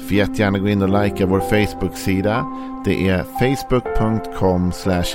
[0.00, 2.46] Får jättegärna gå in och likea vår Facebook-sida.
[2.84, 4.72] Det är facebook.com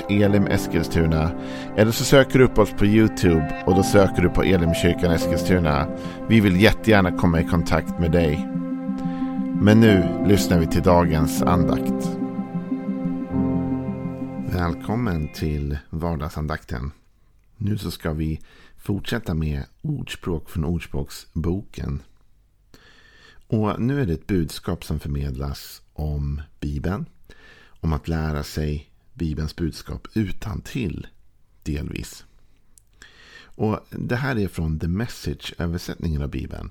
[0.08, 1.30] elimeskilstuna.
[1.76, 5.86] Eller så söker du upp oss på YouTube och då söker du på Elimkyrkan Eskilstuna.
[6.28, 8.48] Vi vill jättegärna komma i kontakt med dig.
[9.60, 12.18] Men nu lyssnar vi till dagens andakt.
[14.52, 16.92] Välkommen till vardagsandakten.
[17.56, 18.40] Nu så ska vi
[18.76, 22.02] fortsätta med ordspråk från Ordspråksboken.
[23.48, 27.06] Och nu är det ett budskap som förmedlas om Bibeln.
[27.80, 31.06] Om att lära sig Bibelns budskap utan till
[31.62, 32.24] delvis.
[33.38, 36.70] Och Det här är från The Message-översättningen av Bibeln.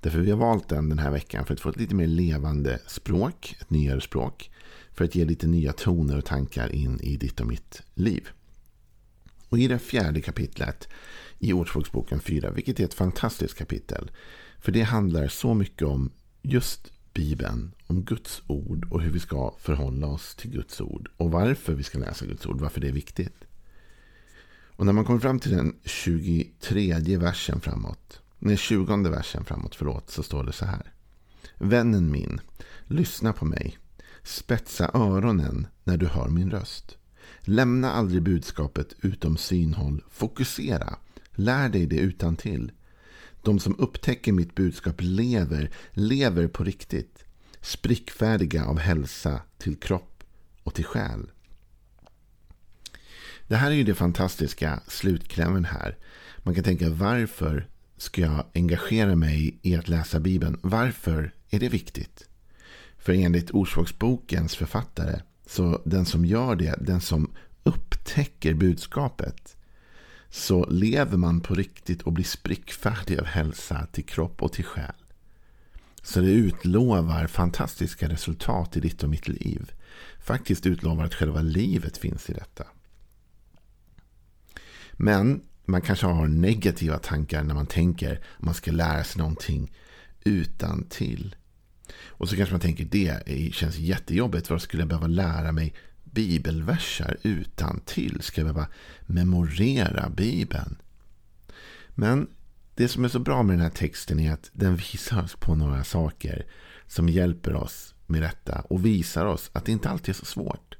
[0.00, 2.78] Därför vi har valt den den här veckan för att få ett lite mer levande
[2.86, 4.50] språk, ett nyare språk.
[4.92, 8.28] För att ge lite nya toner och tankar in i ditt och mitt liv.
[9.48, 10.88] Och i det fjärde kapitlet
[11.38, 14.10] i Ordspråksboken 4, vilket är ett fantastiskt kapitel.
[14.62, 16.10] För det handlar så mycket om
[16.42, 21.10] just Bibeln, om Guds ord och hur vi ska förhålla oss till Guds ord.
[21.16, 23.44] Och varför vi ska läsa Guds ord, varför det är viktigt.
[24.76, 30.10] Och när man kommer fram till den 23 versen framåt, nej 20 versen framåt, förlåt,
[30.10, 30.92] så står det så här.
[31.58, 32.40] Vännen min,
[32.86, 33.78] lyssna på mig.
[34.22, 36.96] Spetsa öronen när du hör min röst.
[37.40, 40.04] Lämna aldrig budskapet utom synhåll.
[40.10, 40.96] Fokusera.
[41.30, 42.72] Lär dig det utan till.
[43.42, 47.24] De som upptäcker mitt budskap lever, lever på riktigt.
[47.60, 50.24] Sprickfärdiga av hälsa till kropp
[50.62, 51.30] och till själ.
[53.48, 55.98] Det här är ju det fantastiska slutklämmen här.
[56.38, 60.58] Man kan tänka varför ska jag engagera mig i att läsa Bibeln?
[60.62, 62.28] Varför är det viktigt?
[62.98, 69.56] För enligt Ordspråksbokens författare, så den som gör det, den som upptäcker budskapet,
[70.34, 74.94] så lever man på riktigt och blir sprickfärdig av hälsa till kropp och till själ.
[76.02, 79.72] Så det utlovar fantastiska resultat i ditt och mitt liv.
[80.18, 82.64] Faktiskt utlovar att själva livet finns i detta.
[84.92, 89.72] Men man kanske har negativa tankar när man tänker att man ska lära sig någonting
[90.24, 91.36] utan till.
[92.06, 94.50] Och så kanske man tänker det känns jättejobbigt.
[94.50, 95.74] Vad skulle jag behöva lära mig
[96.12, 98.22] bibelversar utan till?
[98.22, 98.72] Ska jag behöva
[99.06, 100.76] memorera bibeln?
[101.88, 102.26] Men
[102.74, 105.54] det som är så bra med den här texten är att den visar oss på
[105.54, 106.46] några saker
[106.86, 110.76] som hjälper oss med detta och visar oss att det inte alltid är så svårt.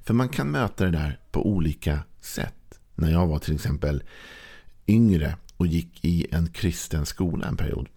[0.00, 2.80] För man kan möta det där på olika sätt.
[2.94, 4.02] När jag var till exempel
[4.86, 7.88] yngre och gick i en kristen skola en period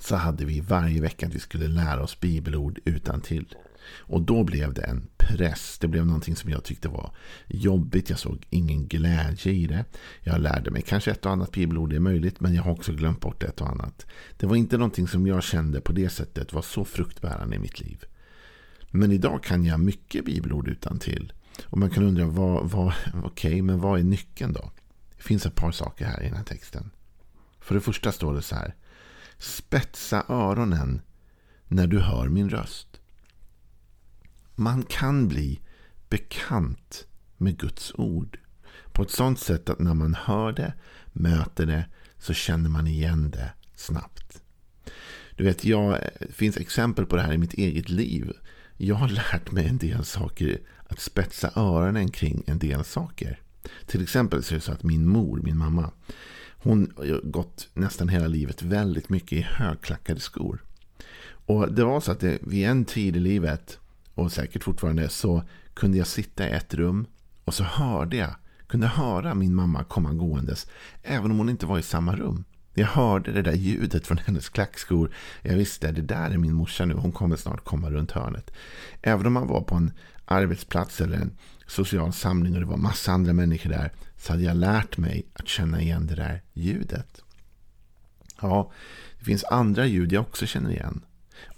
[0.00, 3.54] så hade vi varje vecka att vi skulle lära oss bibelord utan till.
[3.86, 5.78] Och då blev det en press.
[5.80, 7.14] Det blev någonting som jag tyckte var
[7.46, 8.10] jobbigt.
[8.10, 9.84] Jag såg ingen glädje i det.
[10.20, 12.40] Jag lärde mig kanske ett och annat bibelord, det är möjligt.
[12.40, 14.06] Men jag har också glömt bort ett och annat.
[14.36, 17.80] Det var inte någonting som jag kände på det sättet var så fruktbärande i mitt
[17.80, 18.04] liv.
[18.90, 21.32] Men idag kan jag mycket bibelord utan till.
[21.64, 24.70] Och man kan undra, vad, vad, okej, okay, men vad är nyckeln då?
[25.16, 26.90] Det finns ett par saker här i den här texten.
[27.60, 28.74] För det första står det så här.
[29.38, 31.00] Spetsa öronen
[31.68, 32.93] när du hör min röst.
[34.54, 35.60] Man kan bli
[36.08, 37.06] bekant
[37.36, 38.38] med Guds ord.
[38.92, 40.72] På ett sådant sätt att när man hör det,
[41.12, 41.86] möter det,
[42.18, 44.42] så känner man igen det snabbt.
[45.36, 48.32] Du vet, jag, det finns exempel på det här i mitt eget liv.
[48.76, 53.40] Jag har lärt mig en del saker, att spetsa öronen kring en del saker.
[53.86, 55.90] Till exempel så är det så att min mor, min mamma,
[56.50, 60.64] hon har gått nästan hela livet väldigt mycket i högklackade skor.
[61.46, 63.78] Och det var så att det, vid en tid i livet,
[64.14, 65.42] och säkert fortfarande, så
[65.74, 67.06] kunde jag sitta i ett rum
[67.44, 68.34] och så hörde jag,
[68.66, 70.66] kunde höra min mamma komma gåendes,
[71.02, 72.44] även om hon inte var i samma rum.
[72.74, 75.10] Jag hörde det där ljudet från hennes klackskor.
[75.42, 78.50] Jag visste, det där är min morsa nu, hon kommer snart komma runt hörnet.
[79.02, 79.92] Även om man var på en
[80.24, 81.36] arbetsplats eller en
[81.66, 85.48] social samling och det var massa andra människor där så hade jag lärt mig att
[85.48, 87.22] känna igen det där ljudet.
[88.40, 88.72] Ja,
[89.18, 91.04] det finns andra ljud jag också känner igen.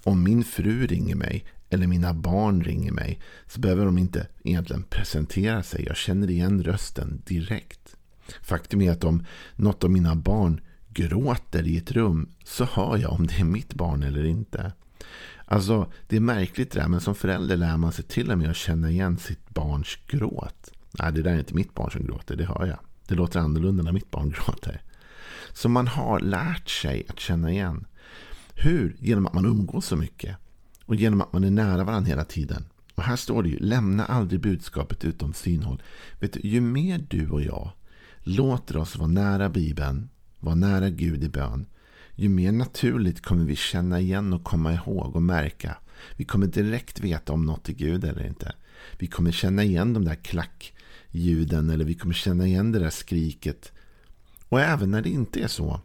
[0.03, 4.83] Om min fru ringer mig eller mina barn ringer mig så behöver de inte egentligen
[4.83, 5.85] presentera sig.
[5.85, 7.95] Jag känner igen rösten direkt.
[8.41, 9.25] Faktum är att om
[9.55, 13.73] något av mina barn gråter i ett rum så hör jag om det är mitt
[13.73, 14.71] barn eller inte.
[15.45, 18.49] Alltså, det är märkligt det där, men som förälder lär man sig till och med
[18.49, 20.71] att känna igen sitt barns gråt.
[20.99, 22.79] Nej, det där är inte mitt barn som gråter, det hör jag.
[23.07, 24.81] Det låter annorlunda när mitt barn gråter.
[25.53, 27.85] Så man har lärt sig att känna igen.
[28.53, 28.95] Hur?
[28.99, 30.37] Genom att man umgås så mycket.
[30.87, 32.65] Och genom att man är nära varandra hela tiden.
[32.95, 35.81] Och här står det ju, lämna aldrig budskapet utom synhåll.
[36.19, 37.71] Vet du, ju mer du och jag
[38.19, 41.65] låter oss vara nära Bibeln, vara nära Gud i bön,
[42.15, 45.77] ju mer naturligt kommer vi känna igen och komma ihåg och märka.
[46.15, 48.55] Vi kommer direkt veta om något är Gud eller inte.
[48.99, 53.71] Vi kommer känna igen de där klackljuden eller vi kommer känna igen det där skriket.
[54.49, 55.81] Och även när det inte är så.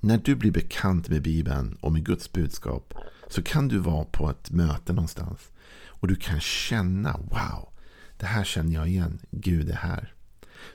[0.00, 2.94] När du blir bekant med Bibeln och med Guds budskap
[3.28, 5.52] så kan du vara på ett möte någonstans.
[5.86, 7.68] Och du kan känna, wow,
[8.16, 9.18] det här känner jag igen.
[9.30, 10.14] Gud är här.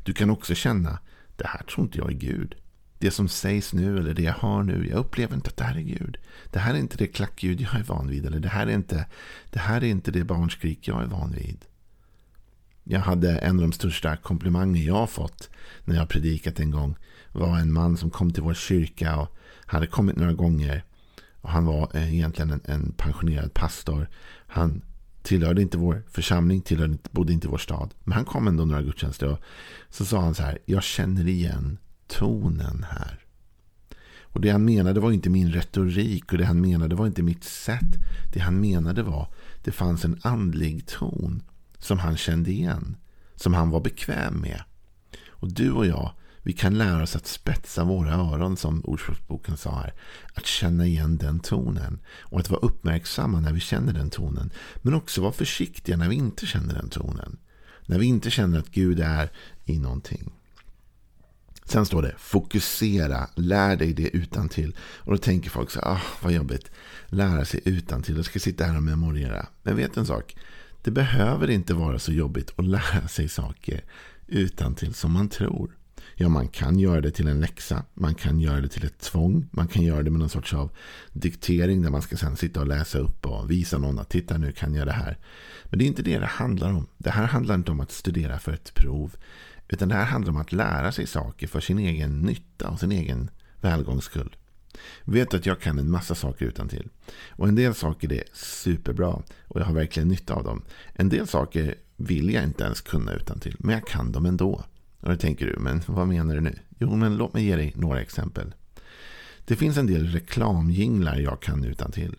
[0.04, 1.00] Du kan också känna,
[1.36, 2.56] det här tror inte jag är Gud.
[2.98, 5.78] Det som sägs nu eller det jag hör nu, jag upplever inte att det här
[5.78, 6.18] är Gud.
[6.52, 8.26] Det här är inte det klackljud jag är van vid.
[8.26, 9.06] Eller det här är inte
[9.50, 11.66] det, här är inte det barnskrik jag är van vid.
[12.84, 15.50] Jag hade en av de största komplimanger jag fått
[15.86, 16.96] när jag predikat en gång.
[17.32, 20.84] var en man som kom till vår kyrka och hade kommit några gånger.
[21.44, 24.10] Och han var eh, egentligen en, en pensionerad pastor.
[24.48, 24.82] Han
[25.22, 27.94] tillhörde inte vår församling, tillhörde, bodde inte i vår stad.
[28.04, 29.28] Men han kom ändå några gudstjänster.
[29.28, 29.40] Och
[29.90, 33.20] så sa han så här, jag känner igen tonen här.
[34.22, 37.44] Och det han menade var inte min retorik och det han menade var inte mitt
[37.44, 37.96] sätt.
[38.34, 39.28] Det han menade var,
[39.64, 41.44] det fanns en andlig ton
[41.80, 42.98] som han kände igen.
[43.36, 44.62] Som han var bekväm med.
[45.30, 46.12] Och du och jag,
[46.44, 49.94] vi kan lära oss att spetsa våra öron som Ordspråksboken sa här.
[50.34, 52.00] Att känna igen den tonen.
[52.20, 54.52] Och att vara uppmärksamma när vi känner den tonen.
[54.76, 57.38] Men också vara försiktiga när vi inte känner den tonen.
[57.86, 59.32] När vi inte känner att Gud är
[59.66, 60.32] i någonting.
[61.66, 64.76] Sen står det fokusera, lär dig det utan till.
[64.80, 66.72] Och då tänker folk så ah, vad jobbigt.
[67.08, 68.16] Lära sig utan till.
[68.16, 69.48] Jag ska sitta här och memorera.
[69.64, 70.36] Men vet en sak.
[70.82, 73.84] Det behöver inte vara så jobbigt att lära sig saker
[74.28, 75.76] utan till som man tror.
[76.16, 77.84] Ja, man kan göra det till en läxa.
[77.94, 79.50] Man kan göra det till ett tvång.
[79.52, 80.72] Man kan göra det med någon sorts av
[81.14, 84.52] diktering där man ska sen sitta och läsa upp och visa någon att titta nu
[84.52, 85.18] kan jag det här.
[85.64, 86.88] Men det är inte det det handlar om.
[86.98, 89.16] Det här handlar inte om att studera för ett prov.
[89.68, 92.92] Utan det här handlar om att lära sig saker för sin egen nytta och sin
[92.92, 93.30] egen
[93.62, 94.36] välgångs skull.
[95.04, 96.90] Vet att jag kan en massa saker utan till.
[97.30, 100.64] Och en del saker är superbra och jag har verkligen nytta av dem.
[100.94, 104.64] En del saker vill jag inte ens kunna utan till, men jag kan dem ändå.
[105.04, 106.56] Och det tänker du, men vad menar du nu?
[106.80, 108.54] Jo, men låt mig ge dig några exempel.
[109.46, 112.16] Det finns en del reklamjinglar jag kan utan till.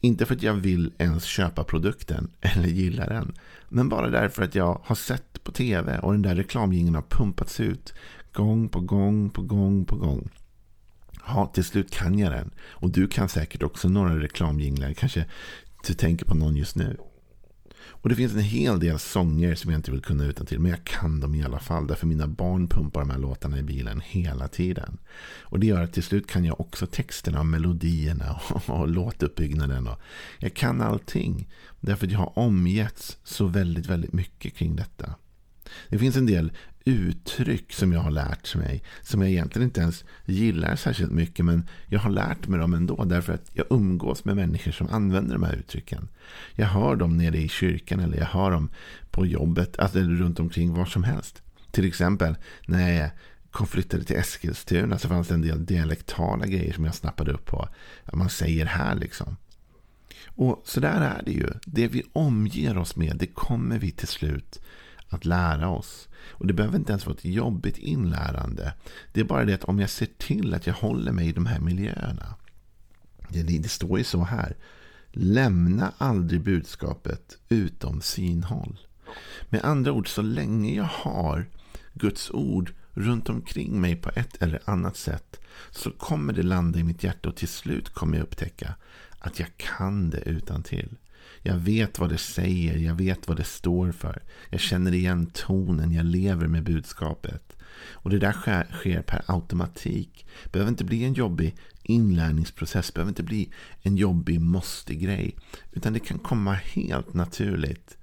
[0.00, 3.34] Inte för att jag vill ens köpa produkten eller gilla den.
[3.68, 7.60] Men bara därför att jag har sett på tv och den där reklamjingeln har pumpats
[7.60, 7.94] ut
[8.32, 10.30] gång på gång på gång på gång.
[11.26, 12.50] Ja, till slut kan jag den.
[12.60, 14.92] Och du kan säkert också några reklamjinglar.
[14.92, 15.24] Kanske
[15.86, 16.96] du tänker på någon just nu.
[18.00, 20.70] Och det finns en hel del sånger som jag inte vill kunna utan till Men
[20.70, 21.86] jag kan dem i alla fall.
[21.86, 24.98] Därför mina barn pumpar de här låtarna i bilen hela tiden.
[25.40, 29.86] Och det gör att till slut kan jag också texterna och melodierna och, och låtuppbyggnaden.
[29.86, 30.00] Och
[30.38, 31.48] jag kan allting.
[31.80, 35.14] Därför att jag har omgetts så väldigt, väldigt mycket kring detta.
[35.88, 36.52] Det finns en del
[36.88, 38.82] uttryck som jag har lärt mig.
[39.02, 41.44] Som jag egentligen inte ens gillar särskilt mycket.
[41.44, 43.04] Men jag har lärt mig dem ändå.
[43.04, 46.08] Därför att jag umgås med människor som använder de här uttrycken.
[46.54, 48.00] Jag hör dem nere i kyrkan.
[48.00, 48.70] Eller jag hör dem
[49.10, 49.78] på jobbet.
[49.78, 51.42] Alltså runt omkring var som helst.
[51.70, 52.36] Till exempel
[52.66, 53.10] när jag
[53.68, 54.98] flyttade till Eskilstuna.
[54.98, 57.68] Så fanns det en del dialektala grejer som jag snappade upp på.
[58.12, 59.36] Man säger här liksom.
[60.26, 61.48] Och så där är det ju.
[61.64, 63.16] Det vi omger oss med.
[63.16, 64.60] Det kommer vi till slut
[65.08, 66.08] att lära oss.
[66.30, 68.74] Och det behöver inte ens vara ett jobbigt inlärande.
[69.12, 71.46] Det är bara det att om jag ser till att jag håller mig i de
[71.46, 72.34] här miljöerna.
[73.28, 74.56] Det, det står ju så här.
[75.10, 78.78] Lämna aldrig budskapet utom synhåll.
[79.48, 81.46] Med andra ord, så länge jag har
[81.94, 86.84] Guds ord runt omkring mig på ett eller annat sätt så kommer det landa i
[86.84, 88.74] mitt hjärta och till slut kommer jag upptäcka
[89.18, 90.96] att jag kan det utan till.
[91.42, 94.22] Jag vet vad det säger, jag vet vad det står för.
[94.50, 97.56] Jag känner igen tonen, jag lever med budskapet.
[97.90, 100.26] Och det där sker, sker per automatik.
[100.44, 105.36] Det behöver inte bli en jobbig inlärningsprocess, det behöver inte bli en jobbig måste-grej.
[105.72, 107.96] Utan det kan komma helt naturligt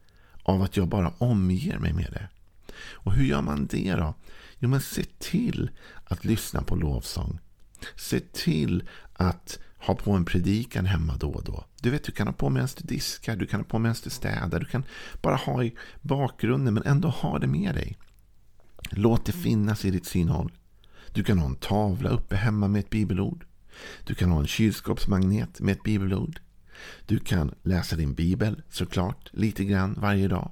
[0.43, 2.29] av att jag bara omger mig med det.
[2.77, 4.15] Och hur gör man det då?
[4.59, 5.69] Jo, men se till
[6.03, 7.39] att lyssna på lovsång.
[7.95, 11.65] Se till att ha på en predikan hemma då och då.
[11.81, 14.09] Du vet, du kan ha på medan du diskar, du kan ha på medan du
[14.09, 14.59] städar.
[14.59, 14.83] Du kan
[15.21, 17.97] bara ha i bakgrunden men ändå ha det med dig.
[18.89, 20.51] Låt det finnas i ditt synhåll.
[21.13, 23.45] Du kan ha en tavla uppe hemma med ett bibelord.
[24.03, 26.39] Du kan ha en kylskåpsmagnet med ett bibelord.
[27.05, 30.51] Du kan läsa din bibel såklart lite grann varje dag.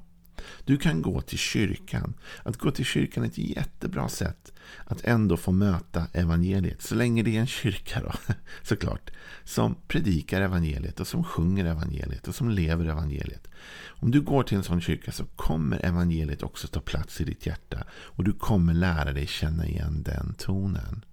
[0.65, 2.13] Du kan gå till kyrkan.
[2.43, 4.51] Att gå till kyrkan är ett jättebra sätt
[4.85, 6.81] att ändå få möta evangeliet.
[6.81, 8.11] Så länge det är en kyrka då,
[8.63, 9.11] såklart.
[9.43, 13.47] Som predikar evangeliet och som sjunger evangeliet och som lever evangeliet.
[13.85, 17.45] Om du går till en sån kyrka så kommer evangeliet också ta plats i ditt
[17.45, 17.83] hjärta.
[17.91, 21.05] Och du kommer lära dig känna igen den tonen.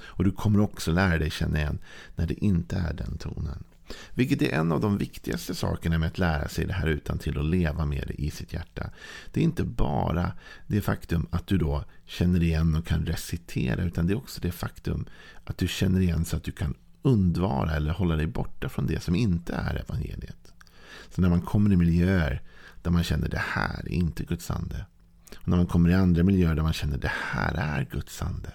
[0.00, 1.78] Och du kommer också lära dig känna igen
[2.16, 3.64] när det inte är den tonen.
[4.14, 7.38] Vilket är en av de viktigaste sakerna med att lära sig det här utan till
[7.38, 8.90] att leva med det i sitt hjärta.
[9.32, 10.32] Det är inte bara
[10.66, 13.82] det faktum att du då känner igen och kan recitera.
[13.82, 15.06] Utan det är också det faktum
[15.44, 19.02] att du känner igen så att du kan undvara eller hålla dig borta från det
[19.02, 20.52] som inte är evangeliet.
[21.10, 22.42] Så när man kommer i miljöer
[22.82, 24.86] där man känner det här är inte Guds ande.
[25.36, 28.52] Och när man kommer i andra miljöer där man känner det här är Guds ande.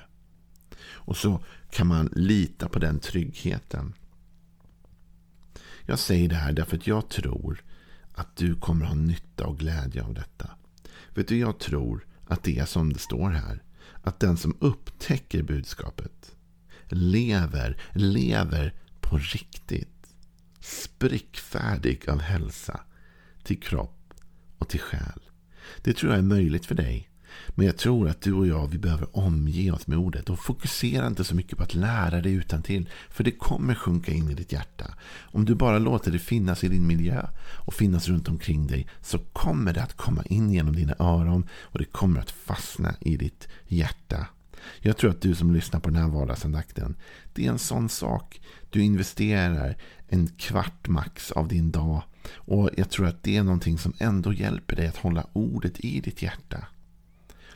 [0.91, 3.93] Och så kan man lita på den tryggheten.
[5.85, 7.63] Jag säger det här därför att jag tror
[8.13, 10.49] att du kommer ha nytta och glädje av detta.
[11.13, 13.63] Vet du, jag tror att det är som det står här.
[14.03, 16.35] Att den som upptäcker budskapet
[16.87, 19.89] lever, lever på riktigt.
[20.59, 22.79] Sprickfärdig av hälsa
[23.43, 24.13] till kropp
[24.57, 25.21] och till själ.
[25.81, 27.09] Det tror jag är möjligt för dig
[27.55, 30.29] men jag tror att du och jag vi behöver omge oss med ordet.
[30.29, 34.11] Och fokusera inte så mycket på att lära dig utan till, För det kommer sjunka
[34.11, 34.93] in i ditt hjärta.
[35.21, 38.87] Om du bara låter det finnas i din miljö och finnas runt omkring dig.
[39.01, 41.47] Så kommer det att komma in genom dina öron.
[41.61, 44.27] Och det kommer att fastna i ditt hjärta.
[44.79, 46.95] Jag tror att du som lyssnar på den här vardagsandakten.
[47.33, 48.41] Det är en sån sak.
[48.69, 52.03] Du investerar en kvart max av din dag.
[52.35, 55.99] Och jag tror att det är någonting som ändå hjälper dig att hålla ordet i
[55.99, 56.67] ditt hjärta.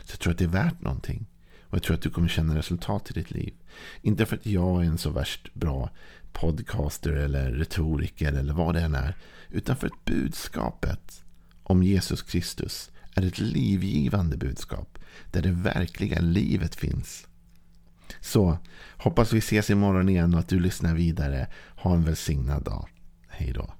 [0.07, 1.25] Så jag tror att det är värt någonting.
[1.61, 3.53] Och jag tror att du kommer känna resultat i ditt liv.
[4.01, 5.89] Inte för att jag är en så värst bra
[6.31, 9.15] podcaster eller retoriker eller vad det än är.
[9.49, 11.23] Utan för att budskapet
[11.63, 14.99] om Jesus Kristus är ett livgivande budskap.
[15.31, 17.27] Där det verkliga livet finns.
[18.21, 18.57] Så
[18.97, 21.47] hoppas vi ses imorgon igen och att du lyssnar vidare.
[21.75, 22.89] Ha en välsignad dag.
[23.27, 23.76] Hej då.